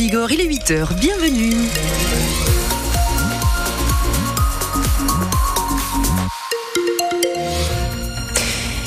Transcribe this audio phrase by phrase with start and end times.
[0.00, 1.56] Il est 8h, bienvenue.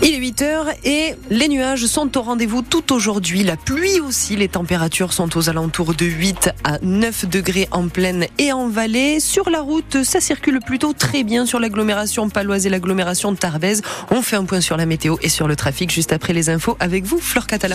[0.00, 3.42] Il est 8h et les nuages sont au rendez-vous tout aujourd'hui.
[3.42, 8.26] La pluie aussi, les températures sont aux alentours de 8 à 9 degrés en plaine
[8.38, 9.18] et en vallée.
[9.18, 13.82] Sur la route, ça circule plutôt très bien sur l'agglomération paloise et l'agglomération Tarbes.
[14.12, 16.76] On fait un point sur la météo et sur le trafic juste après les infos
[16.78, 17.74] avec vous, Fleur Catala.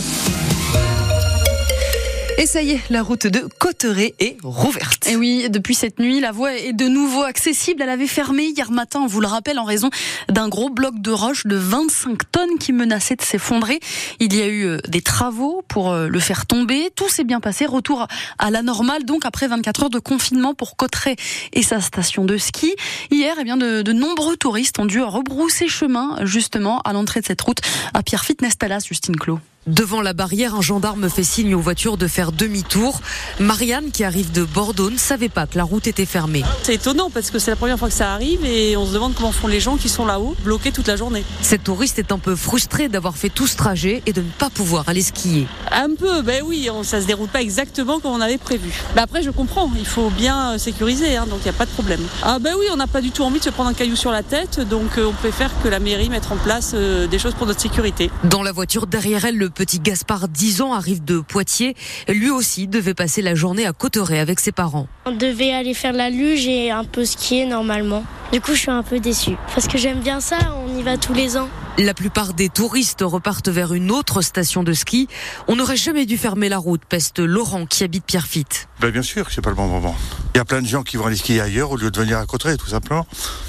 [2.39, 5.07] Et ça y est, la route de Cotteret est rouverte.
[5.07, 7.81] Et oui, depuis cette nuit, la voie est de nouveau accessible.
[7.81, 9.89] Elle avait fermé hier matin, on vous le rappelle, en raison
[10.29, 13.79] d'un gros bloc de roche de 25 tonnes qui menaçait de s'effondrer.
[14.19, 16.91] Il y a eu euh, des travaux pour euh, le faire tomber.
[16.95, 17.65] Tout s'est bien passé.
[17.65, 18.05] Retour
[18.37, 21.15] à la normale, donc après 24 heures de confinement pour Cotteret
[21.53, 22.75] et sa station de ski.
[23.09, 27.41] Hier, eh bien, de, nombreux touristes ont dû rebrousser chemin, justement, à l'entrée de cette
[27.41, 27.61] route
[27.95, 29.39] à Pierre-Fit-Nestalas, Justine Clos.
[29.67, 33.01] Devant la barrière, un gendarme fait signe aux voitures de faire demi-tour.
[33.41, 36.43] Marianne, qui arrive de Bordeaux, ne savait pas que la route était fermée.
[36.63, 39.13] C'est étonnant parce que c'est la première fois que ça arrive et on se demande
[39.13, 41.25] comment font les gens qui sont là-haut, bloqués toute la journée.
[41.41, 44.49] Cette touriste est un peu frustrée d'avoir fait tout ce trajet et de ne pas
[44.49, 45.47] pouvoir aller skier.
[45.73, 48.71] Un peu, ben oui, ça se déroule pas exactement comme on avait prévu.
[48.95, 51.71] Ben après, je comprends, il faut bien sécuriser, hein, donc il n'y a pas de
[51.71, 51.99] problème.
[52.23, 54.11] Ah ben oui, on n'a pas du tout envie de se prendre un caillou sur
[54.11, 57.33] la tête, donc euh, on préfère que la mairie mette en place euh, des choses
[57.33, 58.09] pour notre sécurité.
[58.23, 61.75] Dans la voiture derrière elle, le petit Gaspard, 10 ans, arrive de Poitiers.
[62.07, 64.87] Lui aussi devait passer la journée à Cotteret avec ses parents.
[65.05, 68.03] On devait aller faire la luge et un peu skier normalement.
[68.31, 69.35] Du coup, je suis un peu déçue.
[69.55, 71.49] Parce que j'aime bien ça, on y va tous les ans.
[71.79, 75.07] La plupart des touristes repartent vers une autre station de ski.
[75.47, 78.67] On n'aurait jamais dû fermer la route, peste Laurent qui habite Pierrefitte.
[78.79, 79.95] Ben bien sûr que c'est pas le bon moment.
[80.35, 82.19] Il y a plein de gens qui vont aller skier ailleurs au lieu de venir
[82.19, 83.07] à Cotteret, tout simplement.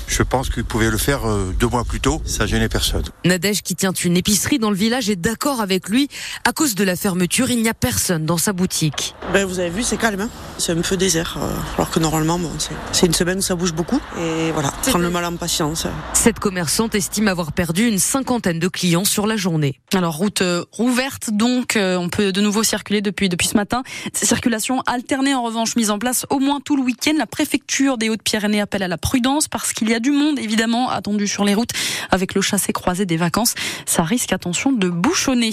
[0.08, 3.04] Je pense qu'ils pouvaient le faire euh, deux mois plus tôt, ça gênait personne.
[3.26, 6.08] Nadège, qui tient une épicerie dans le village, est d'accord avec lui.
[6.44, 9.14] À cause de la fermeture, il n'y a personne dans sa boutique.
[9.32, 10.22] Ben, vous avez vu, c'est calme.
[10.22, 11.36] Hein c'est un peu désert.
[11.40, 12.50] euh, alors que normalement, bon,
[12.92, 14.00] c'est- une semaine où ça bouge beaucoup.
[14.18, 15.86] Et voilà, prendre le mal en patience.
[16.14, 19.78] Cette commerçante estime avoir perdu une cinquantaine de clients sur la journée.
[19.94, 20.42] Alors route
[20.72, 23.82] rouverte donc euh, on peut de nouveau circuler depuis depuis ce matin.
[24.12, 27.12] Circulation alternée en revanche mise en place au moins tout le week-end.
[27.16, 30.90] La préfecture des Hautes-Pyrénées appelle à la prudence parce qu'il y a du monde évidemment
[30.90, 31.72] attendu sur les routes
[32.10, 33.54] avec le chassé croisé des vacances.
[33.86, 35.50] Ça risque attention de bouchonner.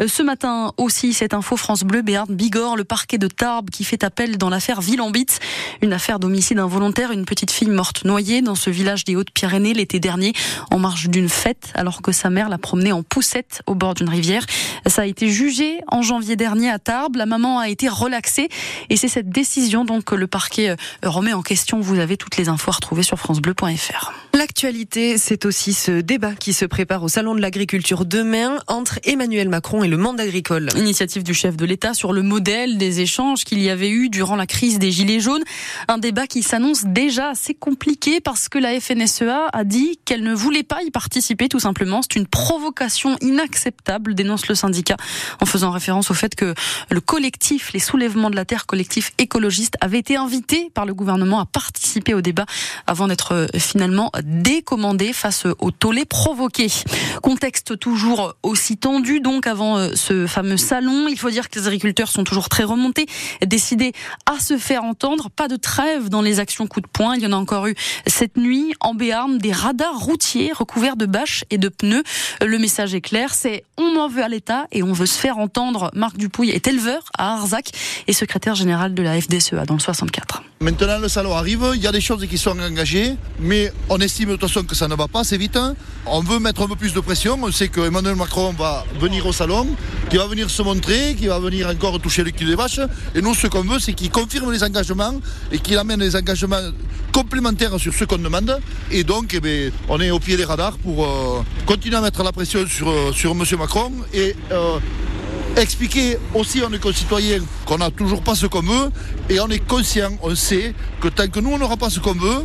[0.00, 3.84] Euh, Ce matin aussi cette info France Bleu Béarn Bigorre le parquet de Tarbes qui
[3.84, 5.26] fait appel dans l'affaire Villambit,
[5.82, 10.00] une affaire d'homicide involontaire, une petite fille morte noyée dans ce village des Hautes-Pyrénées l'été
[10.00, 10.32] dernier
[10.70, 14.08] en marge d'une fête alors que sa mère l'a promenée en poussette au bord d'une
[14.08, 14.44] rivière.
[14.86, 17.16] Ça a été jugé en janvier dernier à Tarbes.
[17.16, 18.48] La maman a été relaxée
[18.90, 21.80] et c'est cette décision donc que le parquet euh, remet en question.
[21.80, 23.77] Vous avez toutes les infos à retrouver sur francebleu.fr.
[24.34, 29.48] L'actualité, c'est aussi ce débat qui se prépare au Salon de l'Agriculture demain entre Emmanuel
[29.48, 30.68] Macron et le monde agricole.
[30.76, 34.36] Initiative du chef de l'État sur le modèle des échanges qu'il y avait eu durant
[34.36, 35.42] la crise des Gilets jaunes.
[35.88, 40.34] Un débat qui s'annonce déjà assez compliqué parce que la FNSEA a dit qu'elle ne
[40.34, 42.00] voulait pas y participer tout simplement.
[42.02, 44.96] C'est une provocation inacceptable, dénonce le syndicat,
[45.40, 46.54] en faisant référence au fait que
[46.90, 51.40] le collectif, les soulèvements de la terre, collectif écologiste, avait été invité par le gouvernement
[51.40, 52.46] à participer au débat
[52.86, 56.68] avant d'être finalement décommandé face au tollé provoqué.
[57.22, 61.06] Contexte toujours aussi tendu donc avant euh, ce fameux salon.
[61.08, 63.06] Il faut dire que les agriculteurs sont toujours très remontés,
[63.44, 63.92] décidés
[64.26, 65.30] à se faire entendre.
[65.30, 67.14] Pas de trêve dans les actions coup de poing.
[67.16, 67.74] Il y en a encore eu
[68.06, 72.02] cette nuit en Béarn des radars routiers recouverts de bâches et de pneus.
[72.44, 75.38] Le message est clair, c'est on en veut à l'État et on veut se faire
[75.38, 75.90] entendre.
[75.94, 77.70] Marc Dupouille est éleveur à Arzac
[78.06, 80.42] et secrétaire général de la FDSEA dans le 64.
[80.60, 84.30] Maintenant, le salon arrive, il y a des choses qui sont engagées, mais on estime
[84.30, 85.56] de toute façon que ça ne va pas assez vite.
[86.04, 87.38] On veut mettre un peu plus de pression.
[87.40, 89.68] On sait que Emmanuel Macron va venir au salon,
[90.10, 92.80] qu'il va venir se montrer, qu'il va venir encore toucher le cul des vaches.
[93.14, 95.14] Et nous, ce qu'on veut, c'est qu'il confirme les engagements
[95.52, 96.72] et qu'il amène les engagements
[97.12, 98.58] complémentaires sur ce qu'on demande.
[98.90, 102.24] Et donc, eh bien, on est au pied des radars pour euh, continuer à mettre
[102.24, 103.44] la pression sur, euh, M.
[103.60, 104.80] Macron et euh,
[105.62, 108.90] expliquer aussi à nos concitoyens qu'on n'a toujours pas ce qu'on veut
[109.28, 112.14] et on est conscient, on sait que tant que nous on n'aura pas ce qu'on
[112.14, 112.44] veut,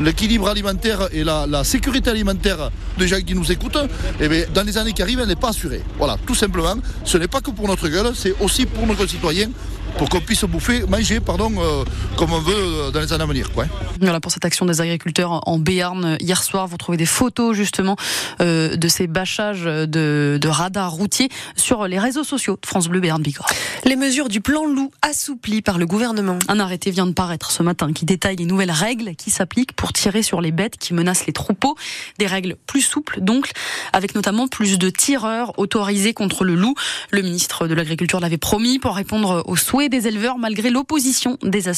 [0.00, 3.78] l'équilibre alimentaire et la, la sécurité alimentaire des gens qui nous écoutent,
[4.20, 5.82] eh bien, dans les années qui arrivent, elle n'est pas assurée.
[5.96, 6.74] Voilà, tout simplement,
[7.04, 9.50] ce n'est pas que pour notre gueule, c'est aussi pour nos concitoyens,
[9.96, 11.84] pour qu'on puisse bouffer, manger, pardon, euh,
[12.16, 13.50] comme on veut euh, dans les années à venir.
[13.52, 13.66] Quoi.
[14.00, 16.66] Voilà pour cette action des agriculteurs en Béarn hier soir.
[16.68, 17.96] Vous trouvez des photos justement
[18.40, 23.00] euh, de ces bâchages de, de radars routiers sur les réseaux sociaux de France Bleu
[23.00, 23.48] Béarn Bigorre.
[23.84, 26.38] Les mesures du plan loup assouplies par le gouvernement.
[26.48, 29.92] Un arrêté vient de paraître ce matin qui détaille les nouvelles règles qui s'appliquent pour
[29.92, 31.76] tirer sur les bêtes qui menacent les troupeaux.
[32.18, 33.50] Des règles plus souples donc,
[33.92, 36.74] avec notamment plus de tireurs autorisés contre le loup.
[37.10, 41.36] Le ministre de l'Agriculture l'avait promis pour répondre aux souhaits souhait des éleveurs malgré l'opposition
[41.42, 41.68] des,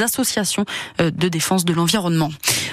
[0.00, 0.64] associations
[1.00, 2.30] euh, de défense de l'environnement.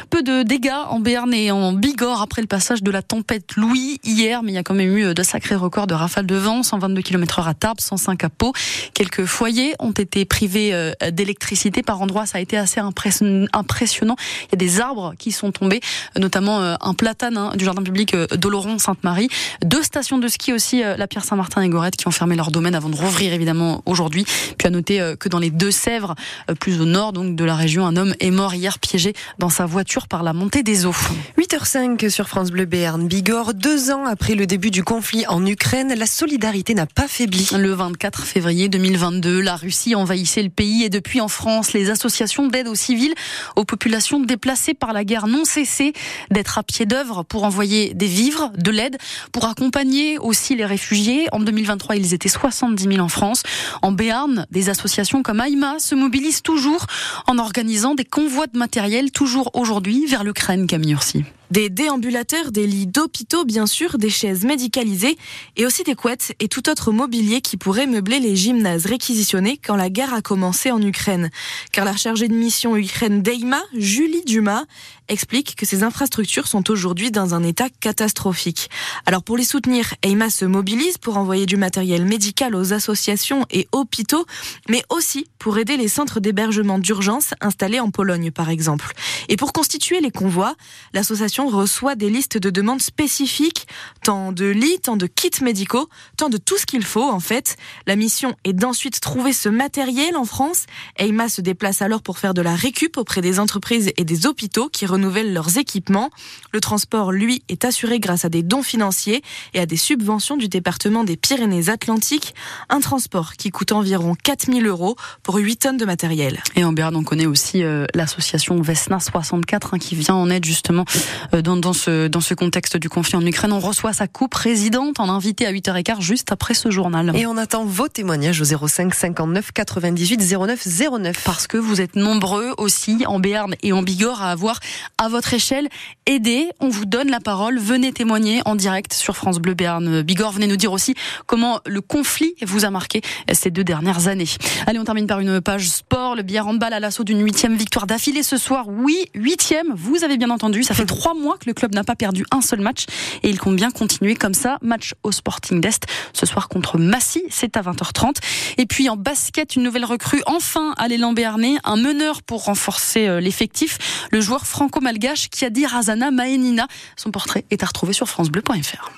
[0.09, 3.99] Peu de dégâts en Béarn et en Bigorre après le passage de la tempête Louis
[4.03, 6.63] hier, mais il y a quand même eu de sacrés records de rafales de vent,
[6.63, 8.53] 122 km h à Tarbes, 105 à Pau.
[8.93, 14.15] Quelques foyers ont été privés euh, d'électricité par endroits, ça a été assez impressionnant.
[14.47, 15.81] Il y a des arbres qui sont tombés,
[16.17, 19.29] notamment euh, un platane du jardin public d'Oloron-Sainte-Marie.
[19.63, 22.75] Deux stations de ski aussi, la Pierre Saint-Martin et Gorette, qui ont fermé leur domaine
[22.75, 24.25] avant de rouvrir évidemment aujourd'hui.
[24.57, 26.15] Puis à noter que dans les Deux-Sèvres,
[26.59, 29.65] plus au nord donc de la région, un homme est mort hier piégé dans sa
[29.65, 30.95] voiture par la montée des eaux.
[31.37, 33.07] 8h05 sur France Bleu Béarn.
[33.07, 37.49] Bigorre, deux ans après le début du conflit en Ukraine, la solidarité n'a pas faibli.
[37.57, 42.47] Le 24 février 2022, la Russie envahissait le pays et depuis en France, les associations
[42.47, 43.13] d'aide aux civils,
[43.55, 45.93] aux populations déplacées par la guerre n'ont cessé
[46.29, 48.97] d'être à pied d'œuvre pour envoyer des vivres, de l'aide,
[49.31, 51.27] pour accompagner aussi les réfugiés.
[51.31, 53.43] En 2023, ils étaient 70 000 en France.
[53.81, 56.85] En Béarn, des associations comme AIMA se mobilisent toujours
[57.27, 61.23] en organisant des convois de matériel, toujours aujourd'hui, vers l'Ukraine, Camille Ursi.
[61.51, 65.17] Des déambulateurs, des lits d'hôpitaux bien sûr, des chaises médicalisées
[65.57, 69.75] et aussi des couettes et tout autre mobilier qui pourrait meubler les gymnases réquisitionnés quand
[69.75, 71.29] la guerre a commencé en Ukraine.
[71.73, 74.63] Car la chargée de mission Ukraine d'EIMA, Julie Dumas,
[75.11, 78.69] explique que ces infrastructures sont aujourd'hui dans un état catastrophique.
[79.05, 83.67] Alors pour les soutenir, EIMA se mobilise pour envoyer du matériel médical aux associations et
[83.73, 84.25] hôpitaux,
[84.69, 88.93] mais aussi pour aider les centres d'hébergement d'urgence installés en Pologne par exemple.
[89.27, 90.55] Et pour constituer les convois,
[90.93, 93.67] l'association reçoit des listes de demandes spécifiques,
[94.03, 97.57] tant de lits, tant de kits médicaux, tant de tout ce qu'il faut en fait.
[97.85, 100.65] La mission est d'ensuite trouver ce matériel en France.
[100.97, 104.69] EIMA se déplace alors pour faire de la récup auprès des entreprises et des hôpitaux
[104.69, 106.09] qui renouvellent leurs équipements.
[106.53, 110.47] Le transport, lui, est assuré grâce à des dons financiers et à des subventions du
[110.47, 112.35] département des Pyrénées-Atlantiques.
[112.69, 116.41] Un transport qui coûte environ 4000 euros pour 8 tonnes de matériel.
[116.55, 120.45] Et en Béarn, on connaît aussi euh, l'association Vesna 64 hein, qui vient en aide
[120.45, 120.85] justement
[121.33, 123.53] euh, dans, dans, ce, dans ce contexte du conflit en Ukraine.
[123.53, 127.11] On reçoit sa coupe présidente en invité à 8h15 juste après ce journal.
[127.15, 130.67] Et on attend vos témoignages au 05 59 98 09
[130.99, 131.23] 09.
[131.23, 134.59] Parce que vous êtes nombreux aussi en Béarn et en Bigorre à avoir
[134.97, 135.69] à votre échelle
[136.05, 136.49] aidé.
[136.59, 137.59] On vous donne la parole.
[137.59, 140.31] Venez témoigner en direct sur France Bleu Béarn Bigorre.
[140.31, 140.95] Venez nous dire aussi
[141.25, 143.01] comment le conflit vous a marqué
[143.33, 144.27] ces deux dernières années.
[144.67, 146.15] Allez, on termine par une page sport.
[146.15, 148.65] Le billard handball à l'assaut d'une huitième victoire d'affilée ce soir.
[148.67, 149.67] Oui, huitième.
[149.75, 150.63] Vous avez bien entendu.
[150.63, 152.85] Ça fait trois mois que le club n'a pas perdu un seul match
[153.23, 154.57] et il compte bien continuer comme ça.
[154.61, 158.17] Match au Sporting d'Est ce soir contre Massy, c'est à 20h30.
[158.57, 163.07] Et puis en basket, une nouvelle recrue enfin à l'élan béarnais, un meneur pour renforcer
[163.07, 163.77] euh, l'effectif,
[164.11, 166.67] le joueur franco-malgache qui a dit Razana Maenina.
[166.95, 168.91] Son portrait est à retrouver sur francebleu.fr.